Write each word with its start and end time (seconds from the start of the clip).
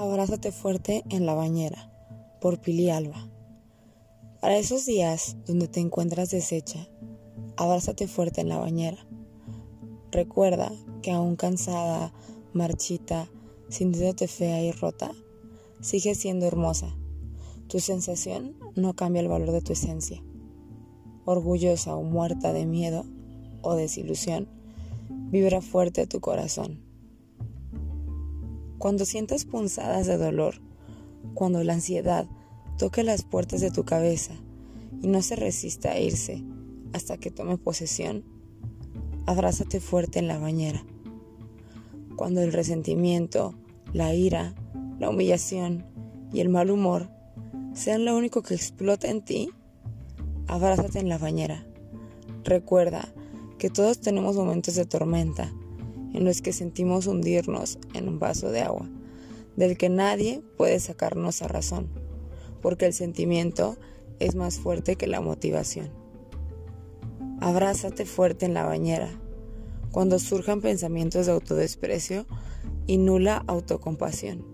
Abrázate 0.00 0.50
fuerte 0.50 1.04
en 1.10 1.26
la 1.26 1.34
bañera, 1.34 1.92
por 2.40 2.58
Pili 2.58 2.88
Alba. 2.88 3.28
Para 4.40 4.56
esos 4.56 4.86
días 4.86 5.36
donde 5.44 5.68
te 5.68 5.80
encuentras 5.80 6.30
deshecha, 6.30 6.88
abrázate 7.58 8.08
fuerte 8.08 8.40
en 8.40 8.48
la 8.48 8.56
bañera. 8.56 9.06
Recuerda 10.10 10.72
que 11.02 11.10
aún 11.10 11.36
cansada, 11.36 12.14
marchita, 12.54 13.28
sintiéndote 13.68 14.26
fea 14.26 14.62
y 14.62 14.72
rota, 14.72 15.10
sigues 15.82 16.16
siendo 16.16 16.46
hermosa. 16.46 16.96
Tu 17.68 17.78
sensación 17.78 18.56
no 18.76 18.96
cambia 18.96 19.20
el 19.20 19.28
valor 19.28 19.52
de 19.52 19.60
tu 19.60 19.74
esencia. 19.74 20.24
Orgullosa 21.26 21.94
o 21.94 22.02
muerta 22.02 22.54
de 22.54 22.64
miedo 22.64 23.04
o 23.60 23.74
desilusión, 23.74 24.48
vibra 25.10 25.60
fuerte 25.60 26.06
tu 26.06 26.20
corazón. 26.20 26.89
Cuando 28.80 29.04
sientas 29.04 29.44
punzadas 29.44 30.06
de 30.06 30.16
dolor, 30.16 30.54
cuando 31.34 31.62
la 31.62 31.74
ansiedad 31.74 32.26
toque 32.78 33.04
las 33.04 33.24
puertas 33.24 33.60
de 33.60 33.70
tu 33.70 33.84
cabeza 33.84 34.32
y 35.02 35.06
no 35.06 35.20
se 35.20 35.36
resista 35.36 35.90
a 35.90 36.00
irse 36.00 36.42
hasta 36.94 37.18
que 37.18 37.30
tome 37.30 37.58
posesión, 37.58 38.24
abrázate 39.26 39.80
fuerte 39.80 40.18
en 40.18 40.28
la 40.28 40.38
bañera. 40.38 40.82
Cuando 42.16 42.40
el 42.40 42.54
resentimiento, 42.54 43.54
la 43.92 44.14
ira, 44.14 44.54
la 44.98 45.10
humillación 45.10 45.84
y 46.32 46.40
el 46.40 46.48
mal 46.48 46.70
humor 46.70 47.10
sean 47.74 48.06
lo 48.06 48.16
único 48.16 48.40
que 48.40 48.54
explota 48.54 49.10
en 49.10 49.22
ti, 49.22 49.50
abrázate 50.46 51.00
en 51.00 51.10
la 51.10 51.18
bañera. 51.18 51.66
Recuerda 52.44 53.12
que 53.58 53.68
todos 53.68 54.00
tenemos 54.00 54.36
momentos 54.36 54.74
de 54.74 54.86
tormenta 54.86 55.52
en 56.12 56.24
los 56.24 56.42
que 56.42 56.52
sentimos 56.52 57.06
hundirnos 57.06 57.78
en 57.94 58.08
un 58.08 58.18
vaso 58.18 58.50
de 58.50 58.60
agua, 58.60 58.88
del 59.56 59.76
que 59.76 59.88
nadie 59.88 60.42
puede 60.56 60.80
sacarnos 60.80 61.42
a 61.42 61.48
razón, 61.48 61.88
porque 62.62 62.86
el 62.86 62.92
sentimiento 62.92 63.76
es 64.18 64.34
más 64.34 64.58
fuerte 64.58 64.96
que 64.96 65.06
la 65.06 65.20
motivación. 65.20 65.90
Abrázate 67.40 68.04
fuerte 68.04 68.46
en 68.46 68.54
la 68.54 68.64
bañera 68.64 69.08
cuando 69.90 70.18
surjan 70.18 70.60
pensamientos 70.60 71.26
de 71.26 71.32
autodesprecio 71.32 72.26
y 72.86 72.98
nula 72.98 73.42
autocompasión. 73.46 74.44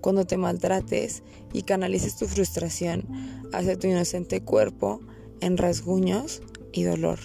Cuando 0.00 0.24
te 0.24 0.36
maltrates 0.36 1.22
y 1.52 1.62
canalices 1.62 2.16
tu 2.16 2.26
frustración 2.26 3.04
hacia 3.52 3.78
tu 3.78 3.88
inocente 3.88 4.40
cuerpo 4.40 5.00
en 5.40 5.56
rasguños 5.56 6.42
y 6.72 6.84
dolor. 6.84 7.18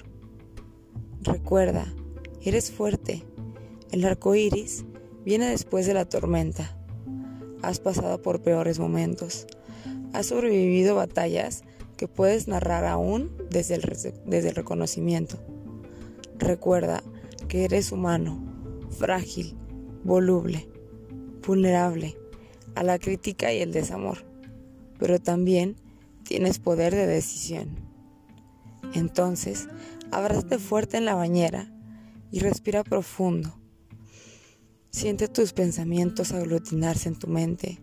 Recuerda, 1.21 1.93
eres 2.41 2.71
fuerte 2.71 3.23
el 3.91 4.05
arco 4.05 4.35
iris 4.35 4.85
viene 5.25 5.49
después 5.49 5.85
de 5.85 5.93
la 5.93 6.05
tormenta. 6.05 6.77
Has 7.61 7.79
pasado 7.79 8.21
por 8.21 8.41
peores 8.41 8.79
momentos. 8.79 9.47
Has 10.13 10.27
sobrevivido 10.27 10.95
batallas 10.95 11.63
que 11.97 12.07
puedes 12.07 12.47
narrar 12.47 12.85
aún 12.85 13.31
desde 13.49 13.75
el, 13.75 13.81
desde 14.25 14.49
el 14.49 14.55
reconocimiento. 14.55 15.37
Recuerda 16.37 17.03
que 17.47 17.65
eres 17.65 17.91
humano, 17.91 18.41
frágil, 18.97 19.57
voluble, 20.03 20.69
vulnerable 21.45 22.17
a 22.75 22.83
la 22.83 22.97
crítica 22.97 23.53
y 23.53 23.59
el 23.59 23.73
desamor, 23.73 24.25
pero 24.97 25.19
también 25.19 25.75
tienes 26.23 26.59
poder 26.59 26.95
de 26.95 27.07
decisión. 27.07 27.75
Entonces, 28.93 29.67
abrázate 30.11 30.59
fuerte 30.59 30.97
en 30.97 31.05
la 31.05 31.15
bañera 31.15 31.71
y 32.31 32.39
respira 32.39 32.83
profundo. 32.83 33.60
Siente 34.91 35.29
tus 35.29 35.53
pensamientos 35.53 36.33
aglutinarse 36.33 37.07
en 37.07 37.17
tu 37.17 37.27
mente 37.27 37.79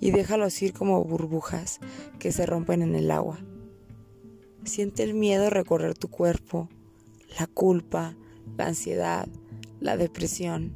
y 0.00 0.12
déjalos 0.12 0.60
ir 0.62 0.72
como 0.72 1.04
burbujas 1.04 1.78
que 2.18 2.32
se 2.32 2.46
rompen 2.46 2.80
en 2.80 2.94
el 2.94 3.10
agua. 3.10 3.38
Siente 4.64 5.02
el 5.02 5.12
miedo 5.12 5.50
recorrer 5.50 5.92
tu 5.92 6.08
cuerpo, 6.08 6.70
la 7.38 7.46
culpa, 7.46 8.16
la 8.56 8.66
ansiedad, 8.66 9.28
la 9.78 9.98
depresión. 9.98 10.74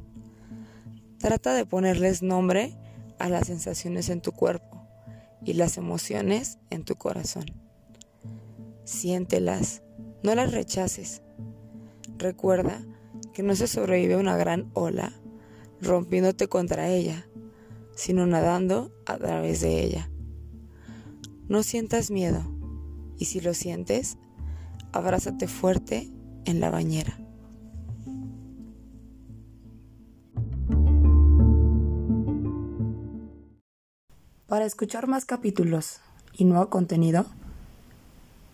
Trata 1.17 1.55
de 1.55 1.65
ponerles 1.65 2.21
nombre 2.21 2.77
a 3.17 3.27
las 3.27 3.47
sensaciones 3.47 4.09
en 4.09 4.21
tu 4.21 4.31
cuerpo 4.31 4.87
y 5.43 5.53
las 5.53 5.77
emociones 5.77 6.59
en 6.69 6.85
tu 6.85 6.95
corazón. 6.95 7.45
Siéntelas, 8.83 9.81
no 10.21 10.35
las 10.35 10.51
rechaces. 10.51 11.23
Recuerda 12.19 12.85
que 13.33 13.41
no 13.41 13.55
se 13.55 13.67
sobrevive 13.67 14.13
a 14.13 14.19
una 14.19 14.37
gran 14.37 14.69
ola 14.73 15.19
rompiéndote 15.83 16.47
contra 16.47 16.89
ella, 16.89 17.25
sino 17.95 18.25
nadando 18.25 18.91
a 19.05 19.17
través 19.17 19.61
de 19.61 19.83
ella. 19.83 20.09
No 21.47 21.63
sientas 21.63 22.09
miedo 22.09 22.43
y 23.17 23.25
si 23.25 23.41
lo 23.41 23.53
sientes, 23.53 24.17
abrázate 24.91 25.47
fuerte 25.47 26.09
en 26.45 26.59
la 26.59 26.69
bañera. 26.69 27.17
Para 34.47 34.65
escuchar 34.65 35.07
más 35.07 35.25
capítulos 35.25 35.99
y 36.31 36.45
nuevo 36.45 36.69
contenido, 36.69 37.25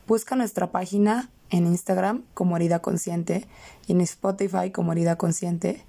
busca 0.07 0.35
nuestra 0.35 0.71
página 0.71 1.29
en 1.49 1.67
Instagram 1.67 2.23
como 2.33 2.55
Herida 2.55 2.79
Consciente 2.79 3.47
y 3.85 3.91
en 3.91 4.01
Spotify 4.01 4.71
como 4.71 4.93
Herida 4.93 5.17
Consciente 5.17 5.83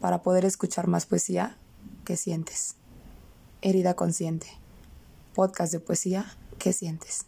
para 0.00 0.22
poder 0.22 0.44
escuchar 0.44 0.86
más 0.86 1.06
poesía 1.06 1.56
que 2.04 2.16
sientes. 2.16 2.76
Herida 3.62 3.94
consciente. 3.94 4.46
Podcast 5.34 5.72
de 5.72 5.80
poesía 5.80 6.26
que 6.58 6.72
sientes. 6.72 7.26